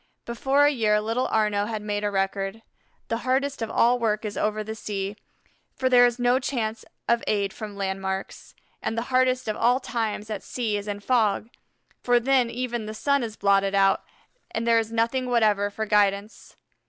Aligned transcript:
Before 0.25 0.65
a 0.65 0.71
year 0.71 0.99
little 0.99 1.27
Arnaux 1.27 1.67
had 1.67 1.83
made 1.83 2.03
a 2.03 2.09
record. 2.09 2.63
The 3.09 3.17
hardest 3.19 3.61
of 3.61 3.69
all 3.69 3.99
work 3.99 4.25
is 4.25 4.35
over 4.35 4.63
the 4.63 4.73
sea, 4.73 5.15
for 5.75 5.89
there 5.89 6.07
is 6.07 6.17
no 6.17 6.39
chance 6.39 6.83
of 7.07 7.23
aid 7.27 7.53
from 7.53 7.75
landmarks; 7.77 8.55
and 8.81 8.97
the 8.97 9.13
hardest 9.13 9.47
of 9.47 9.55
all 9.55 9.79
times 9.79 10.31
at 10.31 10.41
sea 10.41 10.75
is 10.75 10.87
in 10.87 11.01
fog, 11.01 11.51
for 12.01 12.19
then 12.19 12.49
even 12.49 12.87
the 12.87 12.95
sun 12.95 13.21
is 13.21 13.35
blotted 13.37 13.75
out 13.75 14.03
and 14.49 14.65
there 14.65 14.79
is 14.79 14.91
nothing 14.91 15.27
whatever 15.29 15.69
for 15.69 15.85
guidance. 15.85 16.55